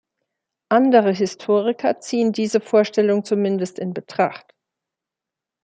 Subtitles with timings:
[0.69, 4.51] Andere Historiker ziehen diese Vorstellung zumindest in Betracht.